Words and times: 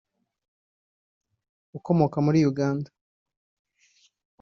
ukomoka 1.77 2.17
muri 2.25 2.39
Uganda 2.51 2.89